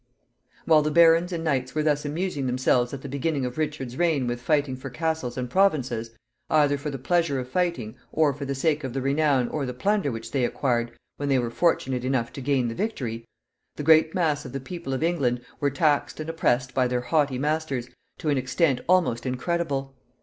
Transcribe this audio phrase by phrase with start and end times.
[0.65, 4.25] While the barons and knights were thus amusing themselves at the beginning of Richard's reign
[4.25, 6.09] with fighting for castles and provinces,
[6.49, 9.75] either for the pleasure of fighting, or for the sake of the renown or the
[9.75, 13.27] plunder which they acquired when they were fortunate enough to gain the victory,
[13.75, 17.37] the great mass of the people of England were taxed and oppressed by their haughty
[17.37, 17.87] masters
[18.17, 19.93] to an extent almost incredible.